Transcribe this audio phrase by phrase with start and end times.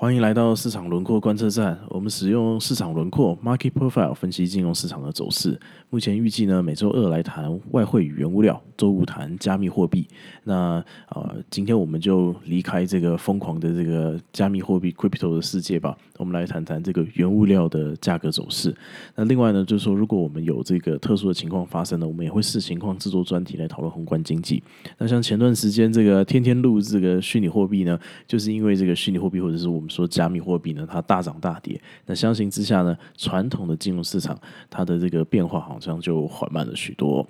[0.00, 1.76] 欢迎来到市场轮廓观测站。
[1.88, 5.58] 我们使用市场轮廓 （Market Profile） 分析金融市场的走势。
[5.90, 10.06] 目前预计呢，每周二来谈外汇与原物料，周五谈加密货币。
[10.44, 15.98] 那呃，今天我们就离开这个疯狂的这个加密货币 （Crypto） 的世界吧。
[16.16, 18.72] 我们来谈谈这个原物料的价格走势。
[19.16, 24.62] 那另外呢，就是说，如果我们有这个特殊的情况发生呢，我们也会视情况制作专题来讨论宏观经济。
[24.96, 31.80] 那像前段时间这个天天录这个虚拟货币呢，就是因为这个虚拟货币或者是我们说加密货币呢，它大涨大跌。
[32.06, 34.38] 那相形之下呢，传统的金融市场
[34.68, 37.26] 它的这个变化好像就缓慢了许多。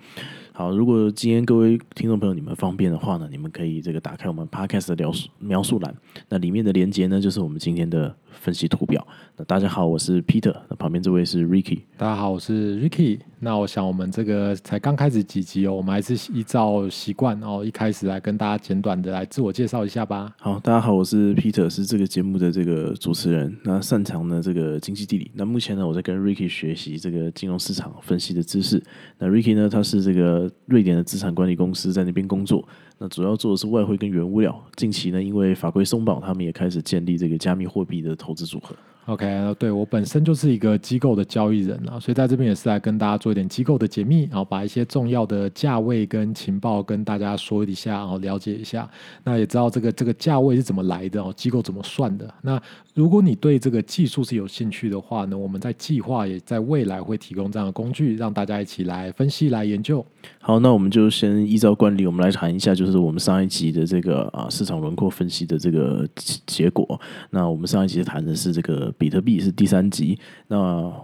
[0.51, 5.95] 好，如果今天各位听众朋友你们方便的话呢，你们可以这个打开我们 Podcast 的描述描述栏，
[6.27, 9.05] 那里面的连接呢，就是我们今天的分析图表。
[9.37, 11.83] 那大家好，我是 Peter，那旁边这位是 Ricky。
[11.97, 13.19] 大家好，我是 Ricky。
[13.41, 20.35] 那我想我们这个才刚开始几集哦，我们还是依照习惯哦，一开始来跟大家简短的来自我介绍一下吧。
[20.39, 23.55] 好，大家好，我是 Peter，是这个节目的这个主持人。
[23.63, 25.31] 那擅长呢这个经济地理。
[25.33, 28.83] 那目前呢，我在跟 Ricky 学习这个金融市场分析的知识。
[29.17, 32.67] 那 Ricky 呢，他是这个瑞典的资产管理公司在那边工作。
[32.99, 34.55] 那主要做的是外汇跟原物料。
[34.75, 38.75] 近期呢，因为法规松绑，他们也开始建立这个加密货币的投资组合。
[39.05, 48.87] OK，对我本身就是一个机构的交易人啊，所以在这边也是来跟大家做一点机构的解密，然后把一些重要的价位跟情报跟大家说一下，然后了解一下。
[49.23, 52.31] 那也知道这个这个价位是怎么来的哦，机构怎么算的。
[52.43, 52.61] 那
[52.93, 60.05] 如果你对这个技术是有兴趣的话呢，我们在计划也在未来会提供这样的工具，让大家一起来分析来研究。
[60.39, 66.03] 好，那我们就先依照惯例，我们来谈一下，就是就是我们上一集的这个啊市场轮廓分析的这个
[66.47, 66.99] 结果。
[67.29, 68.91] 那我们上一集谈的是这个。
[68.97, 70.57] 比特币是第三集，那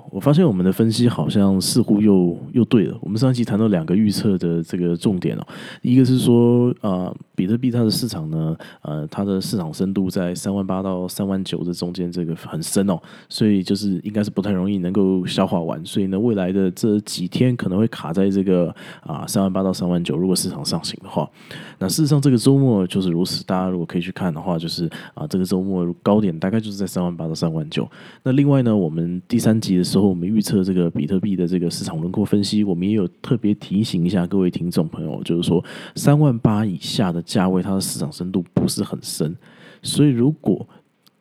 [0.10, 2.98] 我发现我们的分析好像似乎又又对了。
[3.02, 5.48] 我们上一集谈到两个预测的这个重点哦，
[5.82, 13.00] 一个是说啊，比特币它的市场呢，呃，它的市场深度在三万八到三万九的中间，这个很深哦，
[13.30, 15.84] 所以就是应该是不太容易能够消化完。
[15.86, 20.18] 所以呢，未来的这几天可能会卡在这个啊三万八到三万九。
[20.18, 21.30] 如果市场上行的话，
[21.78, 23.44] 那事实上这个周末就是如此。
[23.46, 27.90] 大家如果可以去看的话，就是啊，这个周末高点大概就是在三万八到三万九。
[28.24, 35.64] 那另外呢，我们第三集的时候，我们预测这个比特币的这个市场轮廓分析，我们也有特别提醒一下各位听众朋友，就是说
[35.96, 39.36] 三万八以下的价位，它的市场深度不是很深，
[39.84, 40.68] 所以如果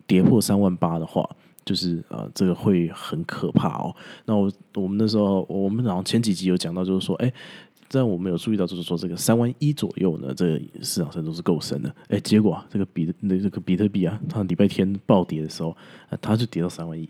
[0.06, 1.28] 跌破三万八的话，
[1.64, 3.94] 就是呃，这个会很可怕哦。
[4.24, 7.32] 那我我们那时候，我们好像前几集有讲到，就是说，哎。
[7.88, 11.94] 这样我们有注意到，就是说这个三万一左右呢，这个市场上都是够深的。
[12.08, 15.76] 哎，结果啊这个比那这个比特币啊，它礼拜天暴跌的时候，
[16.20, 17.08] 它就跌到三万一。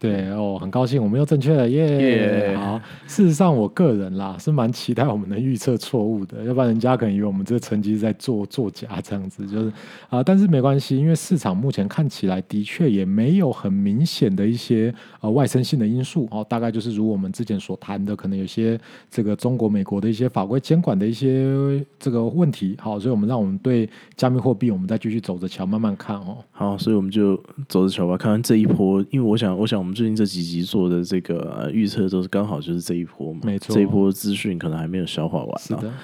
[0.00, 2.56] 对哦，很高兴我们又正确了耶！
[2.56, 9.70] 好，事实上我个人啦是蛮期待我们的预测错误的，要不然人家可能以为我们这个成绩是在做作假这样子，就是
[10.08, 14.90] 啊，但是没关系，因为市场目前看起来的确也没有很明显的一些
[15.20, 18.80] 呃外生性的因素哦，大概就是如我们之前所谈的，可能有些
[19.10, 22.74] 这个中国、美国的一些法规监管的一些这个问题。
[22.80, 23.86] 好，所以我们让我们对
[24.16, 26.38] 加密货币，我们再继续走着瞧，慢慢看哦。
[26.52, 27.36] 好，所以我们就
[27.68, 29.89] 走着瞧吧，看完这一波，因为我想，我想我们。
[29.92, 35.94] 最近这几集做的这个预测都是刚好就是这一波嘛，没错，这一波资讯可能还没有消化完呢。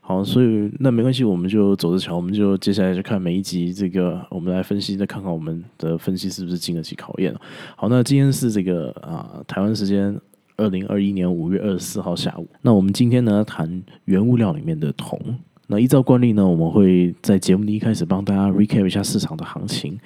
[0.00, 7.34] 好，所以那没关系，我们就走着瞧，我们就接下来就看每一集这个，我们来分析，再看看我们的分析是不是经得起考验
[7.76, 10.18] 好，那今天是这个啊，台湾时间
[10.56, 12.48] 二零二一年五月二十四号下午。
[12.62, 15.20] 那我们今天呢谈原物料里面的铜。
[15.70, 19.98] 那依照惯例呢，我们会在节目的一开始帮大家 recap 一下市场的行情，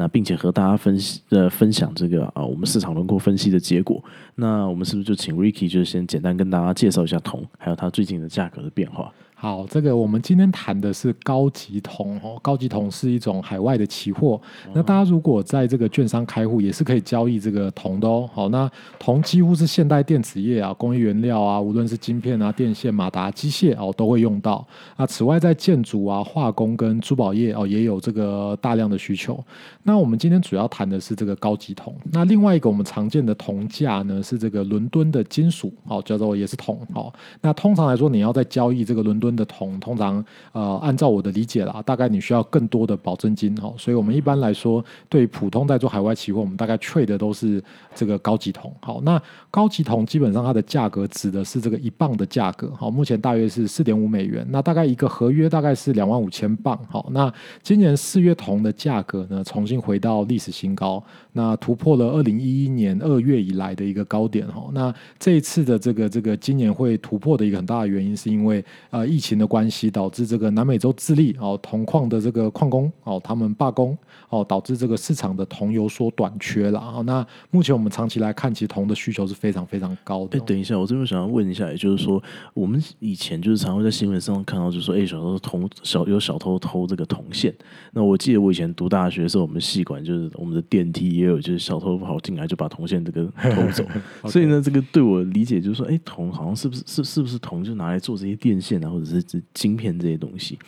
[0.00, 4.02] 那并且和大家分析呃分享这个啊我们市场轮廓分析的结果。
[4.34, 9.12] 那我们是不是就请 Ricky 就先简单跟大家介绍一下铜，还有它最近的价格的变化？
[9.40, 14.38] 好，这个我们今天谈的是高级铜哦，高级铜是一种海外的期货。
[14.74, 18.28] 那大家如果在这个券商开户，也是可以交易这个铜的哦。
[18.34, 24.62] 好，那铜几乎是现代电子业啊、工业原料啊，无论是晶片啊、电线、马达、机械哦，都会用到。
[24.98, 29.42] 那此外，在建筑啊、化工跟珠宝业哦，也有这个大量的需求。
[29.82, 31.96] 那我们今天主要谈的是这个高级铜。
[32.12, 37.10] 那另外一个我们常见的铜价呢，是这个伦敦的金属哦，叫做也是铜哦。
[37.40, 39.29] 那通常来说，你要在交易这个伦敦。
[39.34, 47.62] 的铜通常呃，按照我的理解啦，大概你需要更多的保证金哈，所以我们一般来说对普通在做海外期货，我们大概 trade 的都是
[47.94, 48.72] 这个高级铜。
[48.80, 56.78] 好，那高级铜基本上它的价格指的是这个一磅的价格，好，目前大约是四点五美元，那大概一个合约大概是两万五千磅。
[56.88, 57.32] 好，那
[57.62, 64.68] 今年四月铜的价格呢，重新回到历史新高，那突破了二零一一年二月以来的一个高点哈。
[64.72, 73.96] 那这一次的这个这个今年会突破的一个很大的原因，是因为呃疫情的关系，导致这个南美洲智利哦铜矿的这个矿工哦他们罢工
[74.30, 77.02] 哦，导致这个市场的铜有所短缺了啊。
[77.02, 80.38] 那目前我们长期来看，其实铜的需求是非常非常高的。
[80.38, 82.22] 哎，等一下，我这边想要问一下，也就是说，
[82.54, 87.54] 我们以前就是常会在新闻上看到，就是说，哎，小偷铜小有小偷偷这个铜线。
[87.92, 93.24] 那我记得我以前读大学的时候，我们系管就是我们的电梯也有，就是小偷跑进来就把铜线这个
[93.54, 93.84] 偷走。
[94.30, 100.58] 所以呢，这个对我理解就是说，哎，铜好像是不是是是不是铜就拿来做这些电线啊，或者是这晶片这些东西？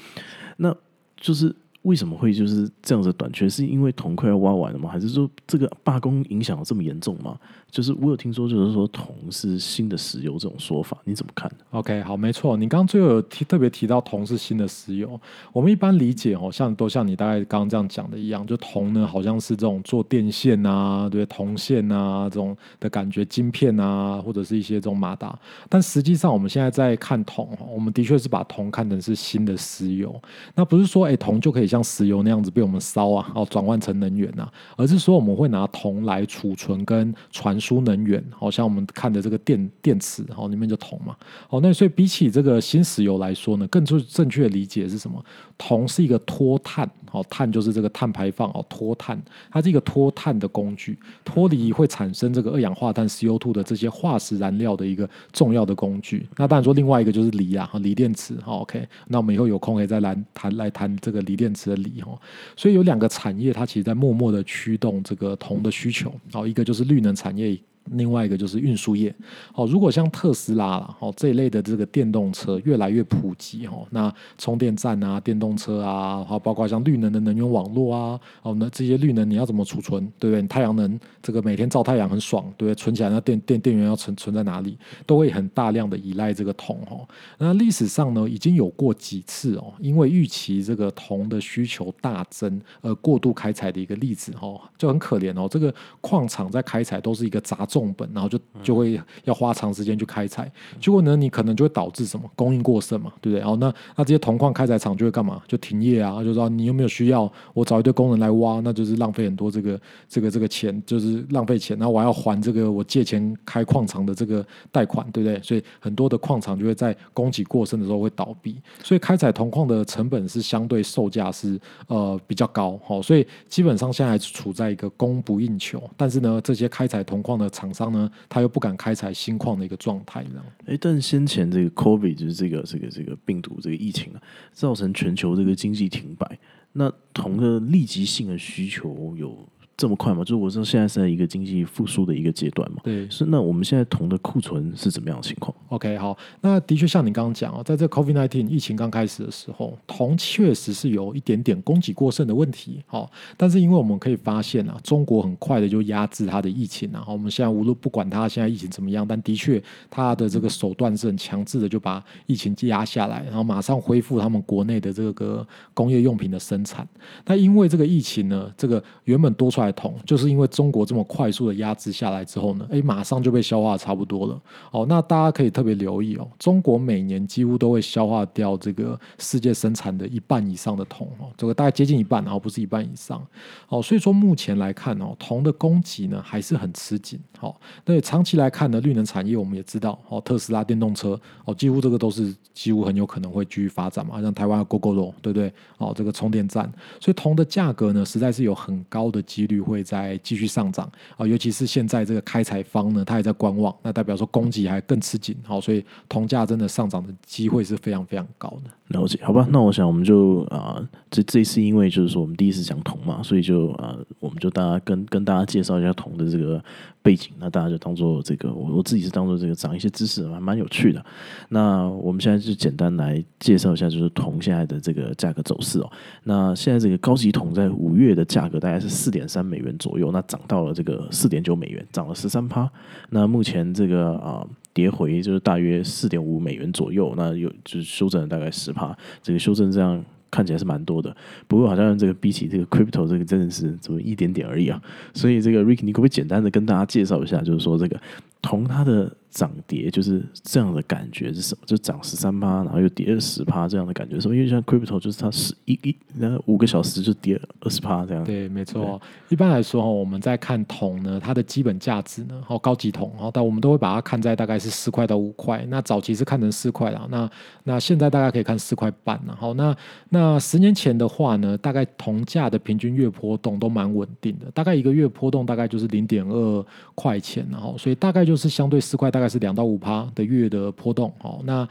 [0.58, 0.76] 那
[1.16, 3.48] 就是为什么会就是这样子短缺？
[3.48, 4.88] 是因为铜快要挖完了吗？
[4.88, 7.38] 还是说这个罢工影响这么严重吗？
[7.70, 15.18] 就是我有听说，就是说铜是新的石油这种说法，你怎么看？OK，好，没错，你刚刚最后有提特别提到铜是新的石油。
[15.52, 25.36] 我们一般理解哦，像都像你大概刚刚这样讲的一样，就铜呢好像是这种做电线啊，对，铜线啊这种的感觉，晶片啊，或者是一些这种马达。
[25.70, 30.14] 但实际上我们现在在看铜，我们的确是把铜看成是新的石油。
[30.54, 37.58] 那不是说哎铜就可以像石油那样子被我们烧啊，哦转换成能源啊，而是说我们会拿铜来储存跟传。
[37.62, 41.16] 输能源，好像我们看的这个电电池，好里面就铜嘛，
[41.48, 45.24] 好那所以比起这个新石油来说呢，更正正确的理解是什么？
[45.56, 49.16] 铜是一个脱碳，哦碳就是这个碳排放哦，脱碳，
[49.48, 56.26] 它是一个脱碳的工具，脱离会产生这个二氧化碳 CO2 的这些化石燃料的一个重要的工具。
[56.36, 62.18] 那当然说另外一个就是锂啊，锂电池，好 OK，那我们以后有空可以再来谈来谈这个锂电池的锂哦。
[62.56, 67.58] 所以有两个产业，它其实在默默的驱动这个铜的需求，然后一个就是绿能产业。
[67.90, 69.14] 另外一个就是运输业，
[69.52, 80.46] 好，如果像特斯拉啦，哦这一类的这个电动车越来越普及，哈，那充电站啊，电动车啊，好，包括像绿能的能源网络啊，哦，那这些绿能你要怎么储存，对不对？
[80.46, 82.74] 太阳能这个每天照太阳很爽，对不对？
[82.74, 87.06] 存起来那电电电源要存存在哪里，都会很大量的依赖这个铜，哦。
[87.38, 97.66] 那历史上呢，已经有过几次哦，因为预期这个铜的需求大增而过度开采的一个例子，哈，就很可怜哦，这个矿场在开采都是一个杂。
[97.72, 103.40] 重本，然后就就会要花长时间去开采，结果呢，你可能就会导致什么供应过剩嘛，对不对？
[103.40, 105.42] 然后那那这些铜矿开采厂就会干嘛？
[105.48, 111.78] 就停业啊，就说你有没有需要我找一堆工人来挖，那就是浪费很多这个这个这个钱，就是浪费钱。
[111.78, 115.40] 然后我要还这个我借钱开矿场的这个贷款，对不对？
[115.42, 118.60] 所以很多的矿场就会在供给过剩的时候会倒闭。
[118.82, 125.82] 所以开采铜矿的成本是相对售价是呃比较高，好，所以基本上现在还处在一个供不应求。
[125.96, 130.44] 但是呢，这些开采铜矿的厂商呢，他又不敢开采新矿的一个状态，这样。
[130.66, 134.20] 哎，但先前这个 COVID 就是这个这个这个病毒这个疫情啊，
[134.52, 136.38] 造成全球这个经济停摆，
[136.72, 139.48] 那铜的立即性的需求有。
[139.76, 140.22] 这么快吗？
[140.22, 142.78] 就是我说现在是在一个经济复苏的一个阶段嘛。
[142.84, 152.80] 对，是那我们现在铜的库存是怎么样的情况？OK，好，那的确像你刚刚讲啊，在这 COVID-19 疫情刚开始的时候，铜确实是有一点点供给过剩的问题。
[152.86, 157.02] 好，但是因为我们可以发现啊，中国很快的就压制它的疫情啊。
[157.04, 159.60] 好，我们现在无论不管它现在疫情怎么样，但的确
[159.90, 165.44] 它的这个手段是很强制的，就把疫情压下来，然后马上恢复他们国内的这个
[165.74, 166.86] 工业用品的生产。
[167.24, 169.61] 那因为这个疫情呢，这个原本多出来。
[169.70, 174.40] 铜就是因为中国这么快速的压制下来之后呢，哎，马上就被消化差不多了。
[174.70, 183.24] 哦，那大家可以特别留意哦，中国每年几乎都会消化掉这个世界生产的一半以上的铜哦，这个大概接近一半，然后不是一半以上。
[183.68, 187.20] 哦，所以说目前来看哦，铜的供给呢还是很吃紧。
[187.42, 195.52] 好，那长期来看呢，绿能产业我们也知道，哦，特斯拉电动车哦，几乎这个都是几乎很有可能会继续发展嘛，像台湾的 GoGoRo，对不对？
[195.78, 196.70] 哦，这个充电站，
[197.00, 199.62] 所以铜的价格呢，实在是有很高的几率。
[199.62, 208.70] 会再继续上涨啊，尤其是现在这个开采方呢，他也在观望，那代表说供给还更吃紧，好，所以铜价真的上涨的机会是非常非常高的。
[208.88, 216.62] 了解，好吧，那我想我们就啊，这这一次因为就是说我们第一次讲铜嘛，所以就啊，我们就大家跟跟大家介绍一下铜的这个
[217.02, 221.04] 背景，那大家就当做这个我我自己是当做这个长一些知识，蛮蛮有趣的。
[221.48, 225.90] 那我们现在就简单来介绍一下，就是铜现在的这个价格走势哦。
[226.24, 232.70] 那现在这个高级铜在五月的价格大概是四点三美元左右，那涨到了这个四点九美元，涨了十三趴。
[233.10, 234.46] 那目前这个啊。
[234.74, 241.14] 跌回就是大约四点五美元左右，那有就是修正了大概十帕，这个修正这样看起来是蛮多的。
[241.46, 244.82] 不过好像这个比起这个 crypto 这个真的是怎么一点点而已啊。
[245.14, 248.00] 所以这个 Rick，你可不可以简单的跟大家介绍一下，就是说这个
[248.42, 251.62] 铜它的涨跌就是这样的感觉是什么？
[251.64, 254.34] 就涨十三趴，然后又跌十趴这样的感觉，什么？
[254.36, 258.22] 因为像 crypto 就是它是一一那五个小时就跌二十趴这样。
[258.24, 259.00] 对，没错。
[259.30, 265.64] 一般来说哈，我们在看铜呢，它的基本价值呢，好高级铜，哈，但我们都会把它看在大概是四块到五块。
[265.70, 267.30] 那早期是看成四块了，那
[267.64, 269.34] 那现在大概可以看四块半了。
[269.34, 269.74] 好，那
[270.10, 281.12] 那十年前的话呢，大概铜价的平均月波动都蛮稳定的，大概一个月波动大概就是零点二块钱，然后所以大概就就是相对四块，大概是两到五趴的月的波动。
[281.20, 281.68] 哦，那。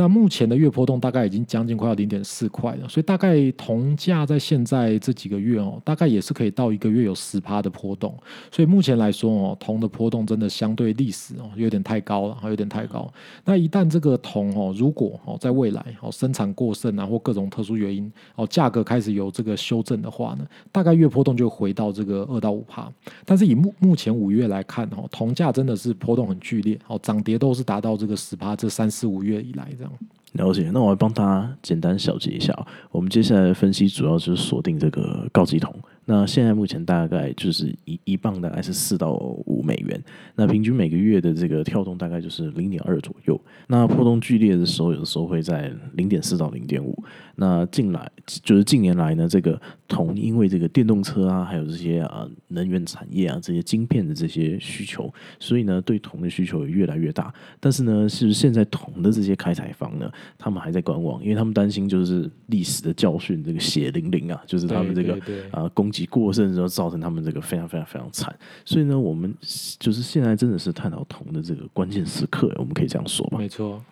[0.00, 8.16] 那目前的月波动大概已经将近快要零点四块了，所以大概铜价在现在这几个月哦，大概也是可以到一个月有十趴的波动。
[8.50, 13.12] 所以目前来说哦，铜的波动真的相对历史哦有点太高了，有点太高。
[13.44, 22.90] 那一旦这个铜哦，如果哦在未来哦生产过剩啊或各种特殊原因哦价格开始有这个修正的话呢，大概月波动就回到这个二到五趴。
[23.26, 29.89] 但是以目目前五月来看哦，铜价真的是波动很剧烈哦，涨跌都是达到这个十趴，这三四五月以来这样。
[30.32, 32.56] 了解，那我来帮大家简单小结一下。
[32.92, 35.74] 我们接下来的分析主要就是锁定这个高级铜。
[36.10, 39.12] 那现在目前大概就是一一磅大概是四到
[39.46, 40.02] 五美元，
[40.34, 43.40] 那平均每个月的这个跳动大概就是零点二左右。
[43.68, 47.00] 那波动剧烈的时候，有的时候会在零点四到零点五。
[47.36, 57.32] 那近来就是近年来呢，这个铜因为这个电动车啊，还有这些啊能源产业啊，这些晶片的这些需求，所以呢对铜的需求也越来越大。
[57.60, 65.16] 但是呢，是现在铜的这些开采方呢，他们还在观望，因为他们担心就是历史的教训，这个血淋淋啊，就是他们这个
[65.52, 68.34] 啊供给过剩之后，造成他们这个非常非常非常惨。
[68.64, 69.34] 所以呢，我们
[69.78, 73.38] 就是现在真的是探讨铜的这个关键时刻，我们可以这样说吧？
[73.38, 73.82] 没错。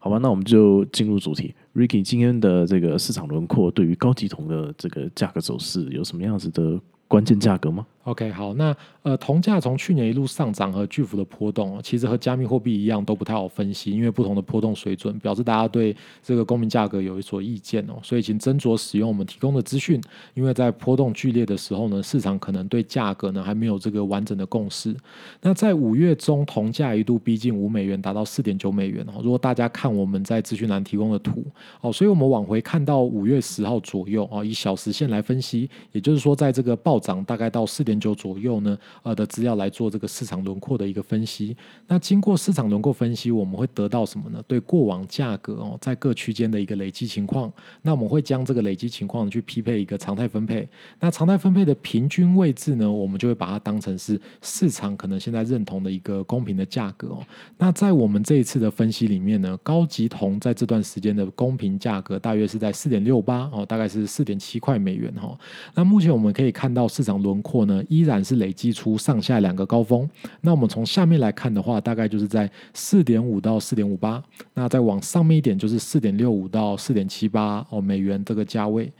[0.00, 1.52] 好吧，那我们就进入主题。
[1.74, 17.94] Ricky 今天的这个市场轮廓，对于高级铜的这个价格走势有什么样子的关键价格吗？OK，好，那呃，铜价从去年一路上涨和巨幅的波动，其实和加密货币一样，都不太好分析，因为不同的波动水准，表示大家对这个公民价格有一所意见哦。
[18.02, 20.00] 所以请斟酌使用我们提供的资讯，
[20.34, 24.94] 因为在波动剧烈的时候呢，市场可能对价格呢还没有这个完整的共识。
[25.42, 29.20] 那在五月中，铜价一度逼近五美元，达到四点九美元哦。
[29.22, 31.44] 如果大家看我们在资讯栏提供的图
[31.82, 38.78] 哦，所以我们往回看到五月十号左右哦，以小时线来分析，也就是说，在这个暴涨大概到四点九左右呢。
[39.02, 41.56] 呃的资料来做这个市场轮廓的一个分析。
[41.88, 44.40] 那经过市场轮廓分析，我们会得到什么呢？
[44.46, 47.52] 对过往价格哦，在各区间的一个累积情况。
[47.82, 50.68] 那我们会将这个累积情况去匹配一个常态分配。
[51.00, 57.26] 那常态分配的平均位置呢，我们就会把它当成是市场可能现在认同的一个公平的价格哦。
[57.56, 65.36] 那在我们这一次的分析里面呢，高级铜在这段时间的公平价格大约是在四点六八哦，大概是四点七块美元哈。
[65.74, 68.68] 那目前我们可以看到市场轮廓呢，依然是累积。
[68.78, 70.08] 出上下两个高峰，
[70.42, 74.22] 那我们从下面来看的话，大概就是在四点五到四点五八，
[74.54, 78.92] 那再往上面一点就是四点六五到四点七八哦美元这个价位。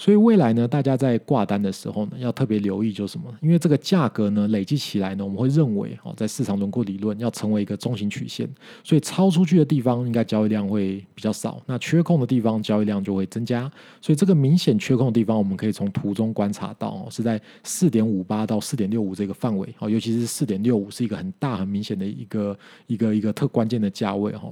[0.00, 3.26] 所以未来呢，大家在挂单的时候呢，要特别留意就是什么？
[3.42, 8.48] 因为这个价格呢累积起来呢，我们会认为哦，在市场轮廓理论要成为一个中型曲线，
[8.82, 13.70] 所以超出去的地方应该交易量会比较少，那缺空的地方交易量就会增加。
[14.00, 24.50] 所以这个明显缺空的地方，我们可以从图中观察到哦，是在四点五八到四点六五这个范围哦，尤其是四点六五是一个很大很明显的一个一个一个特关键的价位哈。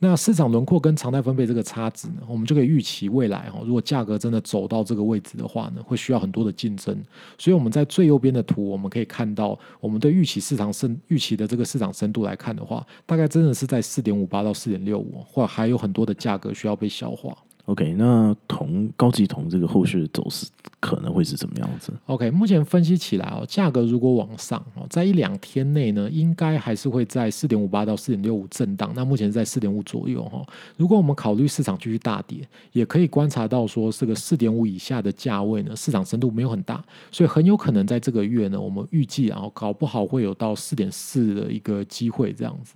[0.00, 7.02] 那市场轮廓跟常态分配这个差值呢，我们就可以预期未来哈，如果价格真的走到这个位置的话呢，会需要很多的竞争。
[7.38, 17.34] 所以我们在最右边的图，我们可以看到，我们对预期市场深预期的这个市场深度来看的话，大概真的是在四点五八到四点六五，或还有很多的价格需要被消化。
[17.66, 20.46] OK，那铜高级铜这个后续的走势
[20.80, 28.92] 可能会是怎么样子？OK，目前分析起来哦，价格如果往上哦，在一两天内呢，应该还是会在四点五八到四点六五震荡。
[28.94, 30.44] 那目前在四点五左右哈。
[30.76, 42.74] 如果我们考虑市场继续大跌，也可以观察到说这个四点五以下的价位呢，市场深度没有很大，所以很有可能在这个月呢，我们预计啊，搞不好会有到四点四的一个机会这样子。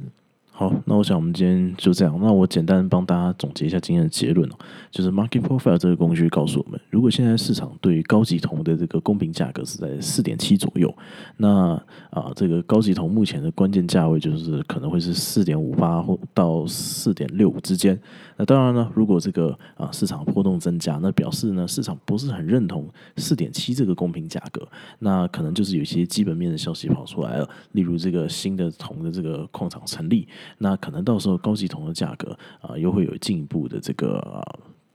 [0.58, 2.18] 好，那我想我们今天就这样。
[2.20, 4.56] 那我简单帮大家总结一下今天的结论哦，
[4.90, 10.92] 就是 Market Profile 这个工具告诉我们，如果现在市场对于高级铜的这个公平价格是在四点七左右，
[11.36, 17.96] 那啊，这个高级铜目前的关键价位就是可能会是四点五八或到四点六五之间。
[18.36, 22.84] 那当然呢，如果这个啊市场波动增加，那表示呢市场不是很认同
[23.16, 24.66] 四点七这个公平价格，
[24.98, 30.26] 那可能就是有一些基本面的消息跑出来了，例如这个新的铜的这个矿场成立。
[30.56, 34.42] 那可能到时候高级铜的价格啊，又会有进一步的这个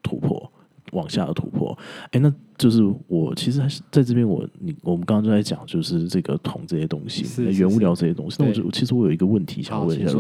[0.02, 0.43] 突破。
[0.94, 1.78] 往下的突破。
[2.12, 8.38] 哎，那就是我其实还是在这边，我你我们刚刚就在讲，就是这个铜这些东西，原物料这些东西。
[8.40, 10.12] 那我就其实我有一个问题想问一下，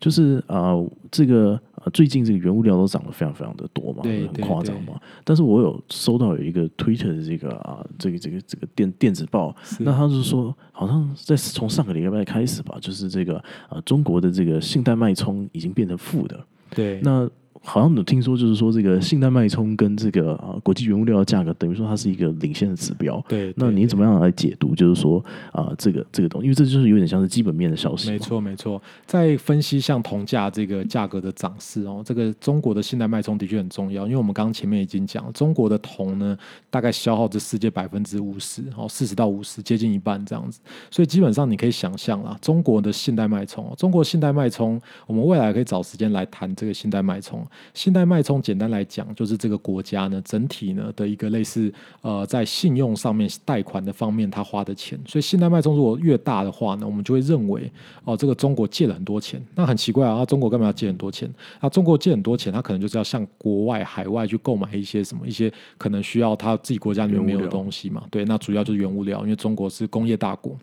[0.00, 0.74] 就是啊，
[1.10, 1.60] 这个
[1.92, 5.00] 最近这个原物料都涨得非常非常的多嘛，很夸张嘛。
[5.24, 16.44] 但是我有收到有一个 Twitter 的这个啊，这个这个这个电电子报，那他是说，好像在从上个礼拜开始吧，就是这个啊，中国的这个信贷脉冲已经变成负的。
[16.74, 17.28] 对，那。
[17.62, 23.22] 好像有听说，就是说这个信贷脉冲跟这个啊国际原物料的价格，等于说它是一个领先的指标。
[23.28, 24.74] 对，那你怎么样来解读？
[24.74, 25.22] 就是说
[25.52, 28.10] 啊，这个这个东西，因为这就是有点像是基本面的消息。
[28.10, 28.80] 没错，没错。
[29.06, 34.04] 在分析像铜价这个价格的涨势哦，这个中国的信贷脉冲的确很重要。
[34.06, 36.36] 因为我们刚刚前面已经讲，中国的铜呢，
[36.70, 40.60] 大概消耗这世界百分之五十，哦，四十到五十，接近一半这样子。
[40.90, 48.18] 所以基本上你可以想象啦，中国的信贷脉冲，中国信贷脉冲，我们未来可以找时间来谈这个信贷脉冲，信贷脉。
[48.28, 54.98] 冲简单来讲，就是这个国家呢，整体呢的一个类似呃，在信用上面贷款的方面，他花的钱。
[55.06, 57.70] 所以信贷脉冲如果越大的话呢，我们就会认为
[58.04, 59.42] 哦，这个中国借了很多钱。
[59.54, 61.32] 那很奇怪啊，中国干嘛要借很多钱？
[61.58, 68.04] 啊，中国借很多钱，他可能就是要向国外海外去购买一些什么一些可能需要他自己国家里面没有的东西嘛？
[68.10, 70.54] 对，那主要就是原物料，因为中国是工业大国，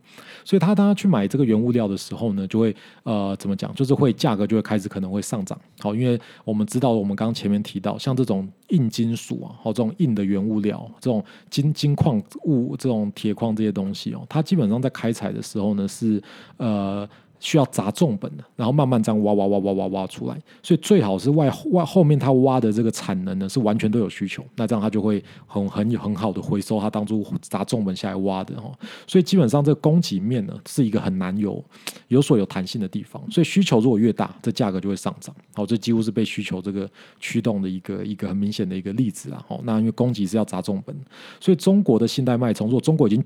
[0.43, 3.73] 所以他当他去买这个原物料的时候呢，就会呃怎么讲？
[3.73, 5.59] 就是会价格就会开始可能会上涨。
[5.79, 7.55] 好，因为我们知道我们刚前面。
[7.63, 16.21] 提到像这种硬金属啊，好这种硬的原物料，这种金金矿物、这种铁矿这些东西哦，它基本上在开采的时候呢，是
[16.57, 17.07] 呃。
[17.39, 28.71] 需要砸重本的，然后慢慢这样挖挖挖挖挖挖出来，所以最好是外外后面它挖的这个产能呢是完全都有需求，那这样它就会很很很好的回收它当初砸重本下来挖的哈，
[29.05, 31.63] 所以基本上这个供给面呢是一个很难有
[32.07, 36.89] 有所有弹性的地方，所以需求如果越大，这价格就会上涨，好，这几乎是被需求这个
[37.19, 40.95] 驱动的一个一个很明显的一个例子啊，好，那因为供给是要砸重本，
[41.39, 43.23] 所以中国的信贷脉冲，如果中国已经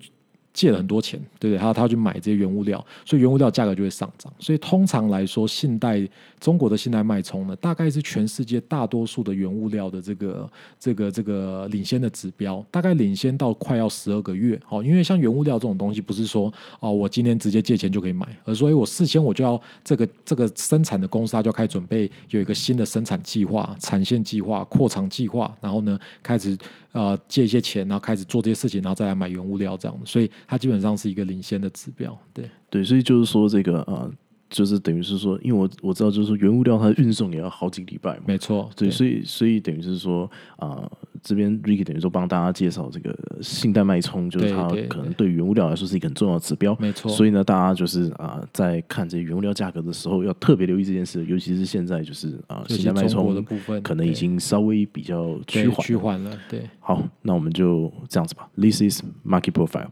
[0.53, 1.59] 借了很多钱，对不对？
[1.59, 4.31] 他他去买这些原物料，所以原物料价格就会上涨。
[4.39, 6.07] 所以通常来说，信贷
[6.39, 14.59] 中国的信贷脉冲呢，大概是全世界大多数的原物料的这个这个这个领先的指标，大概领先到快要十二个月。
[14.69, 26.57] 哦，因为像原物料这种东西，不是说哦，我今天直接借钱就可以买，而所以我事先我就要这个这个生产的公司，它就开始准备有一个新的生产计划、产线计划、扩厂计划，然后呢开始。
[26.91, 34.11] 呃，借一些钱，然后开始做这些事情，然后再来买原物料，这样子，所以它基本上是一个领先的指标，对对，所以就是说这个呃。
[34.49, 38.23] 就是等于是说，因为我我知道，就是说原物料它的运送也要好几个礼拜嘛。
[38.25, 40.89] 没错，对，所以所以等于是说啊，
[41.21, 46.75] 这边 Ricky 等于说帮大家介绍这个信贷脉冲，就是它可能对原物料来说是一个很重要的指标。
[46.79, 56.35] 没错，所以呢，大家就是啊，在看这些原物料价格的时候，要特别留意这件事，尤其是现在就是啊，信贷脉冲的部分可能已经稍微比较趋缓趋缓了。
[56.49, 58.49] 对，好，那我们就这样子吧。
[58.55, 59.89] This is market profile。